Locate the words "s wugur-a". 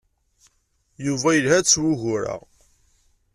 1.73-2.35